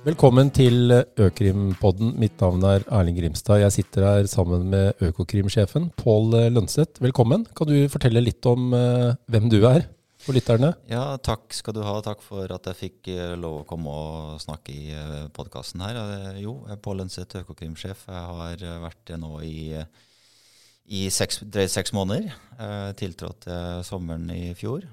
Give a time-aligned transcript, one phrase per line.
[0.00, 2.14] Velkommen til Økrimpodden.
[2.16, 3.58] Mitt navn er Erling Grimstad.
[3.60, 7.02] Jeg sitter her sammen med Økokrim-sjefen Pål Lønseth.
[7.04, 7.42] Velkommen.
[7.52, 9.84] Kan du fortelle litt om uh, hvem du er
[10.24, 10.70] for lytterne?
[10.88, 11.98] Ja, takk skal du ha.
[12.00, 16.00] Takk for at jeg fikk uh, lov å komme og snakke i podkasten her.
[16.40, 18.06] Jo, jeg er Pål Lønseth, Økokrim-sjef.
[18.08, 19.76] Jeg har vært det nå i,
[20.96, 21.42] i seks,
[21.76, 22.32] seks måneder.
[22.96, 24.88] Tiltrådte sommeren i fjor.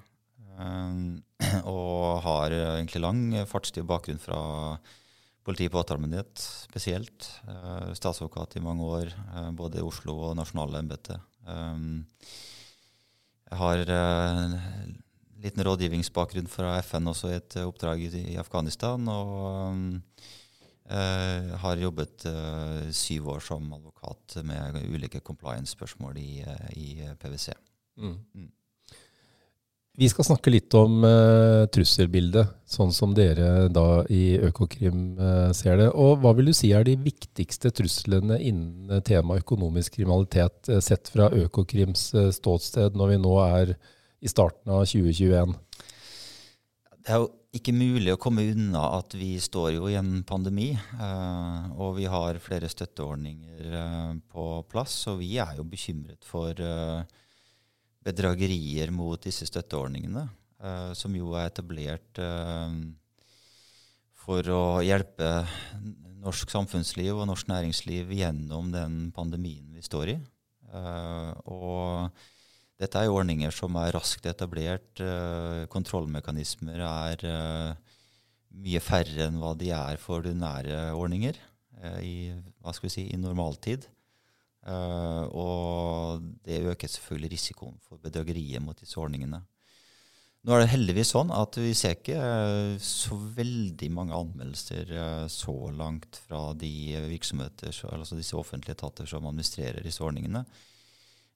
[1.78, 3.20] og har egentlig lang
[3.50, 4.40] fartstid bakgrunn fra
[5.48, 7.30] politi- og påtalemyndighet spesielt.
[7.48, 11.20] Uh, statsadvokat i mange år, uh, både i Oslo og nasjonale embete.
[11.48, 12.04] Um,
[13.48, 14.58] jeg har uh,
[15.40, 19.08] liten rådgivningsbakgrunn fra FN også i et oppdrag i, Afghanistan.
[19.08, 19.38] Og
[19.72, 19.88] um,
[20.88, 22.24] har jobbet
[22.96, 26.46] syv år som advokat med ulike compliance-spørsmål i,
[26.80, 26.88] i
[27.20, 27.52] PwC.
[28.00, 28.14] Mm.
[28.32, 28.46] Mm.
[29.98, 35.80] Vi skal snakke litt om uh, trusselbildet, sånn som dere da i Økokrim uh, ser
[35.80, 35.88] det.
[35.90, 41.10] Og hva vil du si er de viktigste truslene innen temaet økonomisk kriminalitet, uh, sett
[41.10, 43.74] fra Økokrims ståsted når vi nå er
[44.22, 45.58] i starten av 2021?
[47.02, 50.76] Det er jo ikke mulig å komme unna at vi står jo i en pandemi.
[51.74, 56.54] og vi har flere støtteordninger på plass, og vi er jo bekymret for
[58.08, 60.28] bedragerier mot disse støtteordningene,
[60.64, 62.72] uh, som jo er etablert uh,
[64.24, 65.28] for å hjelpe
[66.24, 70.18] norsk samfunnsliv og norsk næringsliv gjennom den pandemien vi står i.
[70.68, 72.24] Uh, og
[72.78, 75.00] dette er ordninger som er raskt etablert.
[75.74, 77.24] kontrollmekanismer er
[78.54, 81.40] mye færre enn hva de er for ordinære ordninger
[82.06, 82.36] i,
[82.86, 83.88] si, i normaltid.
[84.68, 89.40] Uh, og det øker selvfølgelig risikoen for bedrageriet mot disse ordningene.
[90.44, 95.26] Nå er det heldigvis sånn at vi ser ikke uh, så veldig mange anmeldelser uh,
[95.32, 96.72] så langt fra de
[97.14, 100.44] virksomheter, altså disse offentlige etater som administrerer disse ordningene.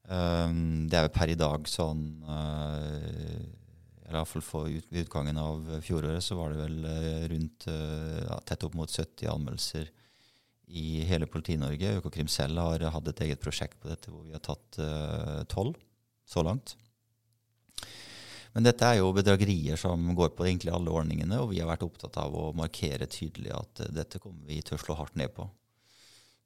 [0.02, 6.26] det er jo per i dag sånn i hvert fall for ut, utgangen av fjoråret
[6.26, 9.92] så var det vel rundt ja, tett opp mot 70 anmeldelser
[10.72, 11.98] i hele Politi-Norge.
[12.00, 15.76] Økokrim selv har hatt et eget prosjekt på dette hvor vi har tatt eh, tolv
[15.76, 15.84] uh,
[16.28, 16.76] så langt.
[18.56, 21.86] Men dette er jo bedragerier som går på egentlig alle ordningene, og vi har vært
[21.88, 25.34] opptatt av å markere tydelig at uh, dette kommer vi til å slå hardt ned
[25.36, 25.48] på.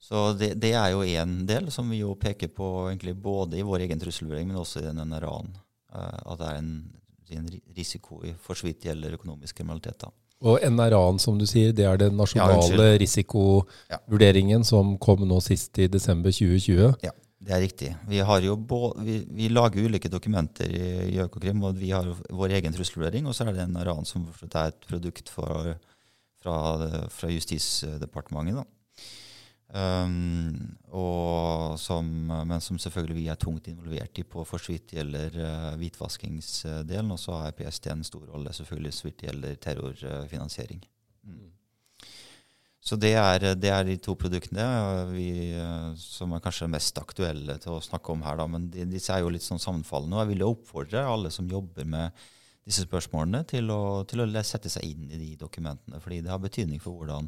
[0.01, 3.65] Så det, det er jo én del som vi jo peker på egentlig både i
[3.65, 5.53] vår egen trusselvurdering, men også i den NRA-en.
[5.93, 6.75] Uh, at det er en,
[7.39, 10.01] en risiko for så vidt gjelder økonomisk kriminalitet.
[10.01, 10.13] da.
[10.43, 15.79] Og NRA-en, som du sier, det er den nasjonale ja, risikovurderingen som kom nå sist
[15.79, 16.97] i desember 2020?
[17.05, 17.13] Ja,
[17.45, 17.91] det er riktig.
[18.09, 20.85] Vi, vi, vi lager ulike dokumenter i,
[21.15, 21.63] i Økokrim.
[21.63, 25.31] og Vi har vår egen trusselvurdering, og så er det NRA-en som er et produkt
[25.31, 25.75] for,
[26.43, 26.57] fra,
[27.13, 28.59] fra Justisdepartementet.
[28.59, 29.15] da.
[29.73, 30.77] Um,
[31.81, 35.73] som, men som selvfølgelig vi er tungt involvert i på for så vidt gjelder uh,
[35.79, 37.11] hvitvaskingsdelen.
[37.11, 40.85] Og så har PST en stor rolle selvfølgelig så vidt gjelder terrorfinansiering.
[41.25, 41.51] Mm.
[42.85, 44.65] Så det er, det er, de to produktene
[45.09, 45.27] vi,
[45.57, 48.37] uh, som er kanskje mest aktuelle til å snakke om her.
[48.39, 48.47] Da.
[48.47, 50.15] Men de, disse er jo litt sånn sammenfallende.
[50.15, 52.25] Og jeg vil oppfordre alle som jobber med
[52.65, 55.99] disse spørsmålene, til å, til å sette seg inn i de dokumentene.
[56.01, 57.27] Fordi det har betydning for hvordan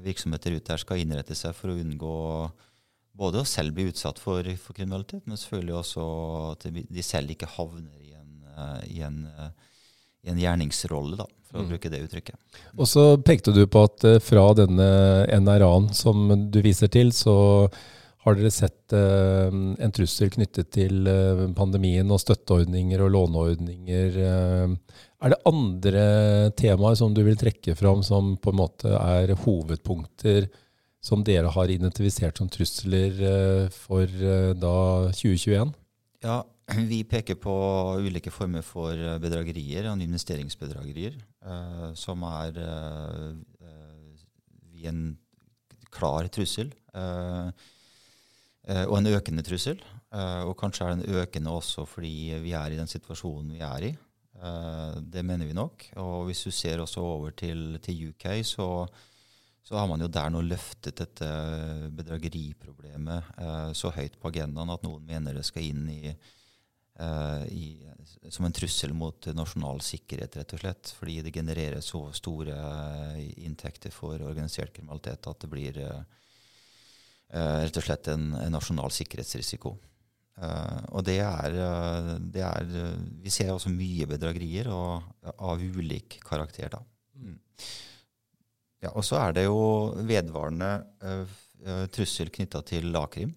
[0.00, 2.16] virksomheter ute her skal innrette seg for å unngå
[3.12, 6.06] både å selv bli utsatt for, for kriminalitet, men selvfølgelig også
[6.52, 9.50] at de selv ikke havner i en, eh, i en, eh,
[10.24, 11.72] i en gjerningsrolle, da, for å mm.
[11.74, 12.60] bruke det uttrykket.
[12.78, 14.88] Og så pekte du på at eh, fra denne
[15.28, 17.36] NRA-en som du viser til, så
[18.22, 24.18] har dere sett uh, en trussel knyttet til uh, pandemien og støtteordninger og låneordninger?
[24.18, 26.04] Uh, er det andre
[26.58, 30.48] temaer som du vil trekke fram som på en måte er hovedpunkter
[31.02, 34.74] som dere har identifisert som trusler eh, for eh, da
[35.10, 35.74] 2021?
[36.22, 36.38] Ja,
[36.92, 37.54] vi peker på
[38.06, 42.62] ulike former for bedragerier, og investeringsbedragerier, eh, som er
[44.82, 45.02] en
[45.92, 46.72] klar trussel.
[48.62, 49.80] Og en økende trussel.
[50.12, 53.92] og kanskje er den økende også fordi vi er i den situasjonen vi er i.
[54.42, 55.88] Eh, det mener vi nok.
[56.02, 58.86] Og hvis du ser også over til, til UK, så,
[59.62, 61.28] så, har man jo der nå løftet dette
[61.96, 66.14] bedrageriproblemet uh, så høyt på agendaen at noen mener det skal inn i,
[66.98, 67.76] uh, i,
[68.28, 70.94] som en trussel mot nasjonal sikkerhet, rett og slett.
[70.98, 72.56] Fordi det genererer så store
[73.36, 75.78] inntekter for organisert kriminalitet at det blir
[77.32, 79.72] rett og slett en, en nasjonal sikkerhetsrisiko.
[80.32, 85.60] Uh, og det er, uh, det er uh, Vi ser også mye bedragerier og, av
[85.60, 86.80] ulik karakter, da.
[87.20, 87.36] Mm.
[88.82, 89.60] Ja, Og så er det jo
[90.08, 90.72] vedvarende
[91.04, 93.36] uh, trussel knytta til a-krim.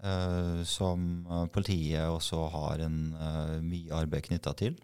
[0.00, 4.76] Uh, som politiet også har en, uh, mye arbeid knytta til.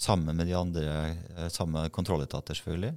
[0.00, 0.92] Sammen med de andre,
[1.52, 2.94] samme kontrolletater, selvfølgelig.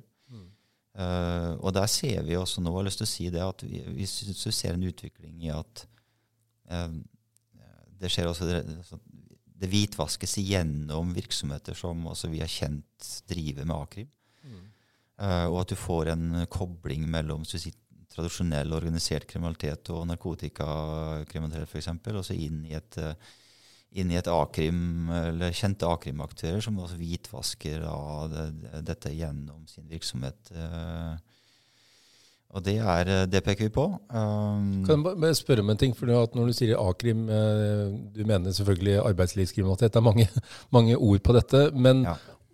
[0.93, 1.57] Mm.
[1.65, 3.79] og der ser vi også nå, jeg har lyst til å si det, at vi,
[3.81, 5.87] vi, vi ser en utvikling i at
[8.03, 8.59] det skjer også det,
[9.63, 14.09] det hvitvaskes igjennom virksomheter som vi har kjent driver med a-krim.
[14.43, 14.65] Mm.
[15.23, 17.71] Uh, og at du får en kobling mellom si,
[18.13, 21.91] tradisjonell organisert kriminalitet og narkotikakriminalitet f.eks.
[22.11, 23.13] Og så inn i et, uh,
[23.93, 27.85] inn i et A-krim, eller kjente A-krimaktører som også hvitvasker
[28.31, 28.47] det,
[28.89, 30.51] dette gjennom sin virksomhet.
[30.53, 31.13] Uh,
[32.53, 33.87] og det, er, det peker vi på.
[34.13, 35.95] Um, kan jeg bare spørre om en ting?
[35.97, 39.93] for Når du sier A-krim, du mener selvfølgelig arbeidslivskriminalitet.
[39.93, 40.27] Det er mange,
[40.77, 41.71] mange ord på dette.
[41.73, 42.13] Men ja.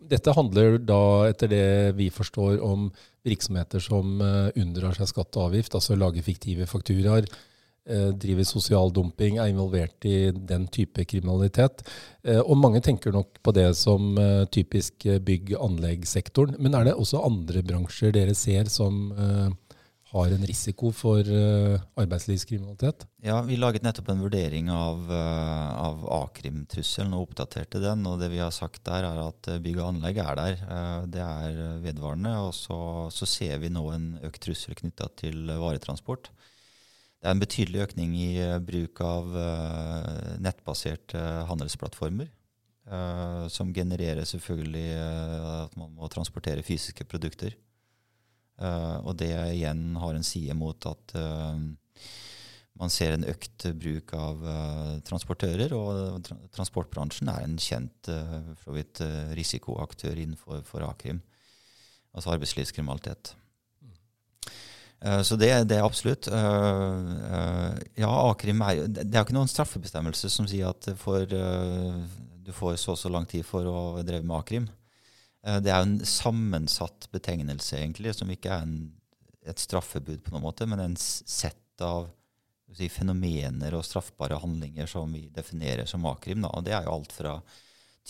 [0.09, 1.65] Dette handler da, etter det
[1.99, 2.87] vi forstår, om
[3.27, 7.45] virksomheter som eh, unndrar seg skatt og avgift, altså lager fiktive fakturaer, eh,
[7.87, 11.83] driver sosial dumping, er involvert i den type kriminalitet.
[12.23, 14.11] Eh, og mange tenker nok på det som
[14.53, 16.59] typisk bygg- og anleggssektoren.
[16.59, 19.09] Men er det også andre bransjer dere ser som
[20.09, 23.05] har en risiko for arbeidslivskriminalitet?
[23.21, 28.07] Ja, Vi laget nettopp en vurdering av, av a-krimtrusselen og oppdaterte den.
[28.09, 30.63] og Det vi har sagt der, er at bygg og anlegg er der.
[31.05, 32.33] Det er vedvarende.
[32.47, 32.79] Og så,
[33.13, 36.31] så, ser vi nå en økt trussel knytta til varetransport.
[37.19, 38.31] Det er en betydelig økning i
[38.63, 39.33] bruk av
[40.39, 42.29] nettbaserte handelsplattformer.
[43.53, 44.87] som genererer selvfølgelig
[45.67, 47.53] at man må transportere fysiske produkter.
[49.05, 51.13] Og det igjen har en side mot at
[52.79, 54.41] man ser en økt bruk av
[55.05, 58.09] transportører, og tra transportbransjen er en kjent
[58.65, 59.03] vidt,
[59.37, 61.21] risikoaktør innenfor for a-krim,
[62.15, 63.35] altså arbeidslivskriminalitet.
[64.99, 66.27] Så det, det, er absolutt.
[66.27, 72.51] Ja, a-krim er jo Det er jo ikke noen straffebestemmelse som sier at for, du
[72.51, 74.67] får så og så lang tid for å dreve med a-krim.
[75.45, 78.79] Eh, det er jo en sammensatt betegnelse, egentlig, som ikke er en,
[79.47, 82.09] et straffebud, på noen måte, men en sett av
[82.75, 86.45] si, fenomener og straffbare handlinger som vi definerer som a-krim.
[86.49, 87.37] Og det er jo alt fra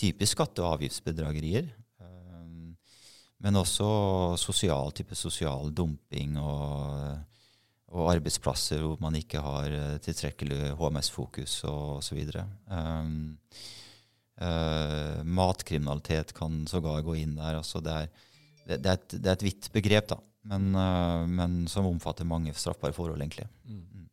[0.00, 1.70] typisk skatte- og avgiftsbedragerier,
[3.40, 3.88] men også
[4.40, 7.18] sosial type sosial dumping og,
[7.90, 12.24] og, arbeidsplasser hvor man ikke har tilstrekkelig HMS-fokus og osv.
[12.68, 13.38] Um,
[14.40, 17.58] Uh, matkriminalitet kan sågar gå inn der.
[17.58, 18.06] Altså det, er,
[18.64, 20.16] det, det, er et, det, er, et, vidt begrep, da,
[20.48, 23.44] men, uh, men, som omfatter mange straffbare forhold, egentlig.
[23.68, 23.82] Mm.
[23.82, 24.06] mm.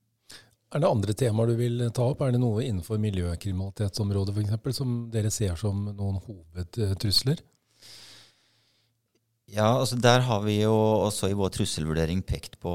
[0.76, 2.26] Er det andre temaer du vil ta opp?
[2.26, 7.40] Er det noe innenfor miljøkriminalitetsområdet for eksempel, som dere ser som noen hovedtrusler?
[9.48, 12.72] Ja, altså Der har vi jo også i vår trusselvurdering pekt på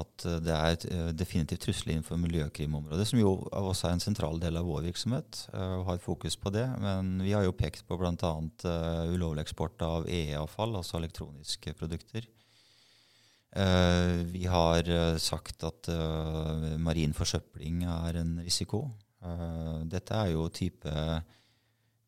[0.00, 4.56] at det er eh, definitivt trussel innenfor miljøkrimområdet, som jo også er en sentral del
[4.56, 6.64] av vår virksomhet, eh, og har fokus på det.
[6.80, 8.14] Men vi har jo pekt på bl.a.
[8.14, 12.28] Uh, eh, ulovlig eksport av EE-avfall, altså elektroniske produkter.
[13.50, 14.86] Vi har
[15.18, 15.88] sagt at
[16.78, 18.84] marin forsøpling er en risiko.
[19.90, 20.92] dette er jo type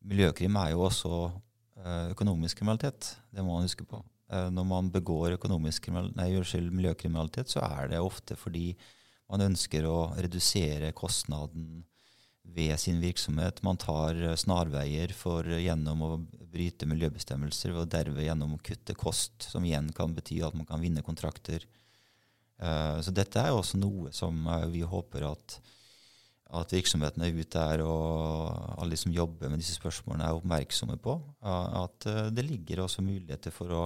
[0.07, 1.52] Miljøkrim er jo også Eh,
[2.13, 3.15] økonomisk kriminalitet.
[3.33, 4.03] Det må man huske på.
[4.33, 5.37] Eh, når man begår
[6.15, 6.29] nei,
[6.73, 8.71] miljøkriminalitet, så er det ofte fordi
[9.31, 11.83] man ønsker å redusere kostnaden
[12.43, 13.61] ved sin virksomhet.
[13.63, 16.11] Man tar eh, snarveier for gjennom å
[16.53, 20.81] bryte miljøbestemmelser og derved gjennom å kutte kost, som igjen kan bety at man kan
[20.83, 21.65] vinne kontrakter.
[22.63, 24.37] Så dette er også noe som
[24.71, 25.55] vi håper at
[26.53, 31.17] at virksomhetene ute der og alle de som jobber med disse spørsmålene, er oppmerksomme på.
[31.43, 33.83] At eh, det ligger også muligheter for å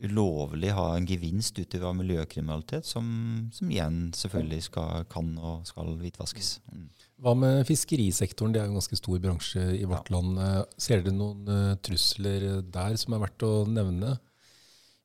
[0.00, 3.04] ulovlig ha en gevinst utover miljøkriminalitet, som,
[3.52, 6.54] som, igjen selvfølgelig skal, kan og skal hvitvaskes.
[6.72, 6.86] Mm.
[7.20, 8.54] Hva med fiskerisektoren?
[8.54, 10.16] Det er jo en ganske stor bransje i vårt ja.
[10.16, 10.70] land.
[10.80, 14.14] Ser dere noen uh, trusler der som er verdt å nevne?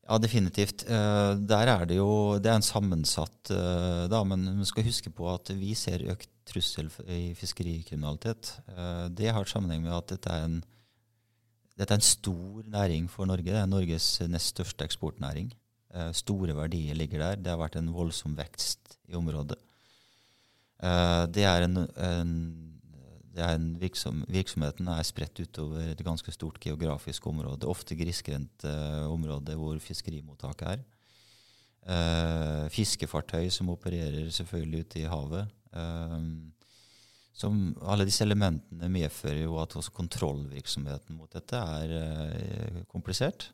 [0.06, 0.86] Ja, definitivt.
[0.86, 5.50] Der er det jo Det er en sammensatt da, men vi skal huske på at
[5.58, 8.54] vi ser økt trussel i fiskerikriminalitet.
[8.70, 10.60] Uh, det har sammenheng med at dette er, en,
[11.78, 13.48] dette er en stor næring for Norge.
[13.50, 15.54] Det er Norges nest største eksportnæring.
[16.12, 17.36] store verdier ligger der.
[17.40, 19.56] Det har vært en voldsom vekst i området.
[21.32, 22.32] det er en, en
[23.36, 27.68] er en virksom, virksomheten er spredt utover et ganske stort geografisk område.
[27.68, 28.64] Ofte grisgrendt
[29.12, 30.84] område hvor fiskerimottaket er.
[31.86, 35.52] Uh, fiskefartøy som opererer selvfølgelig ute i havet.
[35.76, 36.18] Uh,
[37.36, 43.50] som, alle disse elementene medfører jo at også kontrollvirksomheten mot dette er komplisert.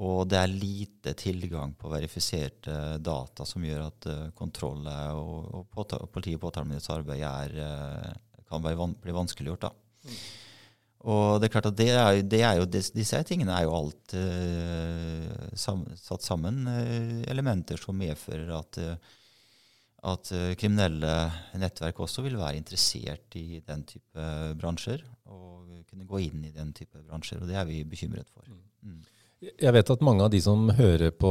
[0.00, 5.66] Og det er lite tilgang på verifiserte data som gjør at uh, kontroll og, og
[5.74, 9.68] politi- og påtalemyndighetens arbeid er, uh, kan van bli vanskeliggjort.
[10.06, 10.16] Mm.
[11.02, 14.14] Og det er klart at det er, det er jo, disse tingene er jo alt
[14.14, 16.62] uh, sam, satt sammen
[17.26, 18.78] elementer som medfører at,
[20.12, 20.30] at
[20.60, 21.16] kriminelle
[21.58, 24.28] nettverk også vil være interessert i den type
[24.62, 25.02] bransjer.
[25.26, 25.52] Og
[25.92, 27.42] kunne gå inn i den type bransjer.
[27.42, 28.46] Og det er vi bekymret for.
[28.48, 28.62] Mm.
[28.88, 29.02] mm.
[29.58, 31.30] Jeg vet at mange av de som hører på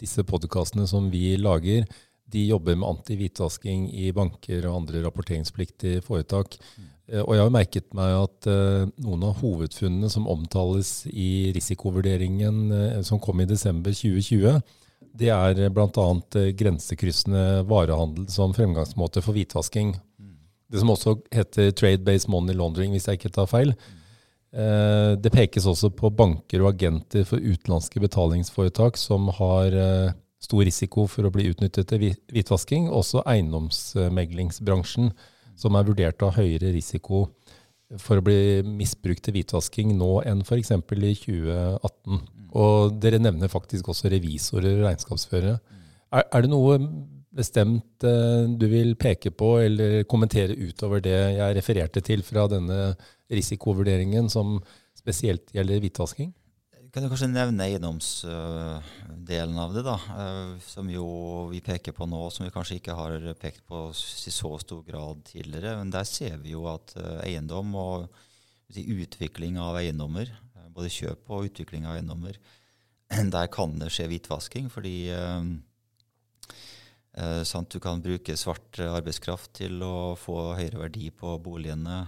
[0.00, 1.88] disse podkastene som vi lager,
[2.30, 6.56] de jobber med antihvitvasking i banker og andre rapporteringspliktige foretak.
[6.78, 6.92] Mm.
[7.04, 13.02] Og jeg har merket meg at uh, noen av hovedfunnene som omtales i risikovurderingen uh,
[13.04, 14.62] som kom i desember 2020,
[15.14, 16.06] det er bl.a.
[16.56, 19.92] Grensekryssende varehandel som fremgangsmåte for hvitvasking.
[20.72, 23.74] Det som også heter trade-based money laundering, hvis jeg ikke tar feil.
[24.54, 30.62] Eh, det pekes også på banker og agenter for utenlandske betalingsforetak som har eh, stor
[30.66, 32.86] risiko for å bli utnyttet til hvitvasking.
[32.90, 35.10] Også eiendomsmeglingsbransjen,
[35.58, 37.26] som er vurdert ha høyere risiko
[38.00, 40.72] for å bli misbrukt til hvitvasking nå enn f.eks.
[40.74, 42.22] i 2018.
[42.54, 45.58] Og dere nevner faktisk også revisorer og regnskapsførere.
[46.14, 46.78] Er, er det noe
[47.34, 52.94] bestemt eh, du vil peke på eller kommentere utover det jeg refererte til fra denne
[53.32, 54.60] risikovurderingen som
[54.98, 56.30] spesielt gjelder hvitvasking?
[56.94, 61.08] Kan du kanskje nevne eiendomsdelen av det, da, eh, som jo
[61.50, 65.24] vi peker på nå, som vi kanskje ikke har pekt på i så stor grad
[65.26, 65.72] tidligere.
[65.80, 68.06] Men der ser vi jo at eh, eiendom og
[68.78, 72.38] utvikling av eiendommer, eh, både kjøp og utvikling av eiendommer,
[73.34, 74.70] der kan det skje hvitvasking.
[74.70, 75.10] fordi
[77.42, 77.70] sant?
[77.70, 82.04] Du kan bruke svart arbeidskraft til å få høyere verdi på boligene.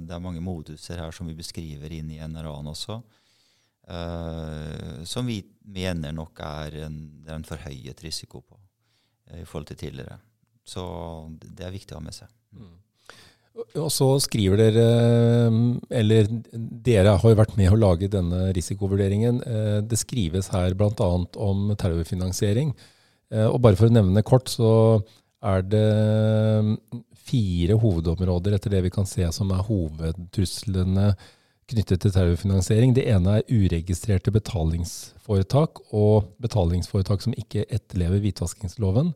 [0.00, 3.02] Det er mange moduser her som vi beskriver inn i NRA-en også,
[3.88, 9.44] eh, som vi mener nok er en, det er en forhøyet risiko på uh, i
[9.44, 10.18] forhold til tidligere.
[10.64, 10.82] Så
[11.42, 12.30] det er viktig å ha med seg.
[12.54, 12.78] Mm.
[13.52, 14.84] Og så skriver dere,
[15.92, 19.42] eller dere har jo vært med å lage denne risikovurderingen.
[19.44, 21.10] Eh, det skrives her bl.a.
[21.36, 22.72] om terrorfinansiering.
[23.32, 24.72] Eh, og bare for å nevne kort, så
[25.44, 25.84] er det
[26.64, 26.72] mm,
[27.28, 31.12] fire hovedområder etter det vi kan se som er hovedtruslene
[31.70, 32.94] knyttet til terrorfinansiering.
[32.96, 39.12] Det ene er uregistrerte betalingsforetak og betalingsforetak som ikke etterlever hvitvaskingsloven.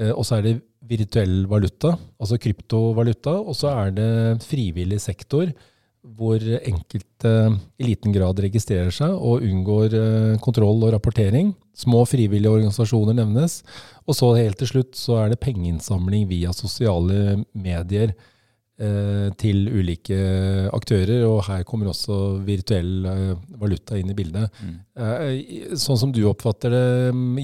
[0.00, 0.56] Eh, og så er det
[0.86, 3.38] virtuell valuta, altså kryptovaluta.
[3.42, 4.12] Og så er det
[4.46, 5.50] frivillig sektor,
[6.16, 7.32] hvor enkelte
[7.82, 11.52] i liten grad registrerer seg og unngår eh, kontroll og rapportering.
[11.76, 13.60] Små frivillige organisasjoner nevnes.
[14.06, 18.14] Og så helt til slutt så er det pengeinnsamling via sosiale medier
[18.76, 20.16] til ulike
[20.74, 21.24] aktører.
[21.28, 22.16] Og her kommer også
[22.46, 24.52] virtuell eh, valuta inn i bildet.
[24.60, 24.76] Mm.
[25.00, 26.84] Eh, sånn som du oppfatter det,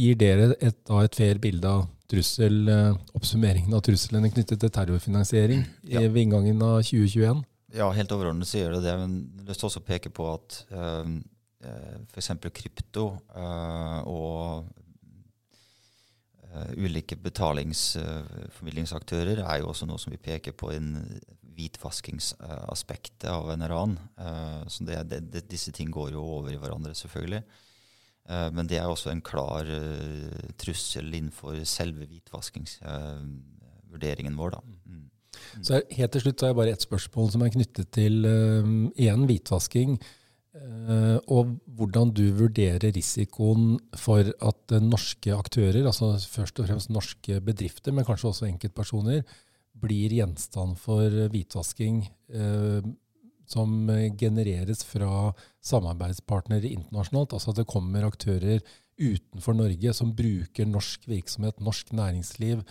[0.01, 4.73] gir dere et, da et fair bilde av trussel, eh, oppsummeringen av truslene knyttet til
[4.73, 6.05] terrorfinansiering ja.
[6.05, 7.43] ved inngangen av 2021?
[7.73, 8.97] Ja, helt overordnet så gjør det det.
[9.01, 11.07] Men jeg har lyst til også å peke på at uh,
[12.12, 12.29] f.eks.
[12.53, 13.07] krypto
[14.12, 14.67] og
[16.76, 21.21] ulike betalingsformidlingsaktører er jo også noe som vi peker på en
[21.52, 23.99] hvitvaskingsaspektet av NRA-en.
[24.21, 27.42] Uh, så det, det, disse ting går jo over i hverandre, selvfølgelig.
[28.54, 29.66] men det er også en klar
[30.56, 34.50] trussel innenfor selve hvitvaskingsvurderingen vår.
[34.54, 34.61] da.
[34.87, 35.12] Mm.
[35.61, 38.68] Så Helt til slutt så har jeg bare ett spørsmål som er knyttet til uh,
[38.97, 39.97] igjen hvitvasking.
[40.52, 47.38] Uh, og hvordan du vurderer risikoen for at norske aktører, altså først og fremst norske
[47.44, 49.25] bedrifter, men kanskje også enkeltpersoner,
[49.82, 52.02] blir gjenstand for hvitvasking
[53.49, 53.88] som
[54.21, 55.32] genereres fra
[55.64, 57.32] samarbeidspartnere internasjonalt.
[57.32, 58.61] Altså at det kommer aktører
[59.00, 62.62] utenfor Norge som bruker norsk virksomhet, norsk næringsliv,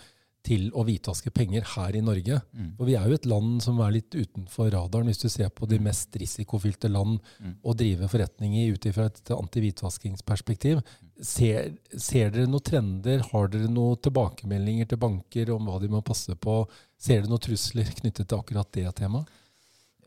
[0.42, 2.40] til å hvitvaske penger her i Norge.
[2.50, 2.72] Mm.
[2.78, 5.68] For vi er jo et land som er litt utenfor radaren, hvis du ser på
[5.70, 5.84] de mm.
[5.86, 7.54] mest risikofylte land mm.
[7.62, 10.82] å drive forretning i ut ifra et antihvitvaskingsperspektiv.
[11.22, 13.22] Ser, ser, dere noen trender?
[13.30, 16.64] Har dere noen tilbakemeldinger til banker om hva de må passe på?
[16.98, 19.38] Ser dere noen trusler knyttet til akkurat det temaet?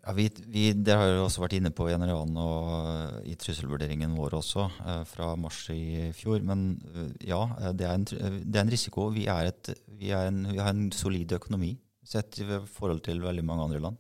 [0.05, 3.35] Ja, vi, vi, det har vi også vært inne på i NRA-en og eh, i
[3.41, 6.43] trusselvurderingen vår også, eh, fra mars i fjor.
[6.45, 7.39] Men eh, ja,
[7.73, 9.07] det er en, det er en risiko.
[9.15, 11.71] Vi, er et, vi, er en, vi, har en solid økonomi
[12.05, 13.97] sett i forhold til veldig mange andre land.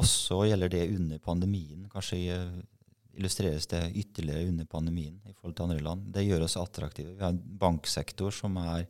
[0.00, 1.84] Også gjelder det under pandemien.
[1.92, 2.40] Kanskje
[3.14, 6.08] illustreres det ytterligere under pandemien i forhold til andre land.
[6.16, 7.12] Det gjør oss attraktive.
[7.12, 8.88] Vi har en banksektor som, er,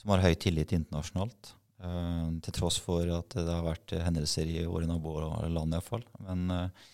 [0.00, 1.52] som har høy tillit internasjonalt.
[1.80, 6.02] Uh, til tross for at det har vært hendelser i våre naboland iallfall.
[6.26, 6.90] Men, uh,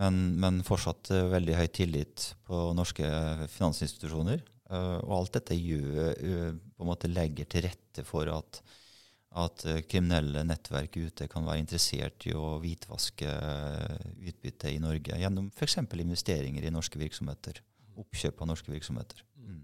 [0.00, 3.10] men, men fortsatt uh, veldig høy tillit på norske
[3.52, 4.44] finansinstitusjoner.
[4.66, 8.58] Og alt dette gjør, på en måte legger til rette for at,
[9.38, 13.30] at kriminelle nettverk ute kan være interessert i å hvitvaske
[14.26, 15.78] utbytte i Norge gjennom f.eks.
[15.86, 17.62] investeringer i norske virksomheter.
[17.94, 19.22] Oppkjøp av norske virksomheter.
[19.38, 19.62] Mm.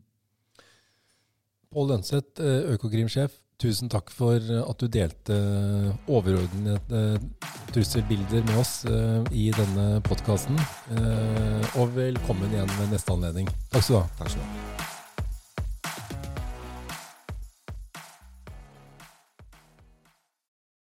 [1.75, 2.39] Pål Lønseth,
[2.77, 3.43] Økokrim-sjef.
[3.63, 5.37] Tusen takk for at du delte
[6.11, 7.03] overordnede
[7.71, 10.59] trusselbilder med oss eh, i denne podkasten.
[10.97, 13.53] Eh, og velkommen igjen ved neste anledning.
[13.71, 14.09] Takk skal du ha.
[14.19, 14.92] Takk skal du ha.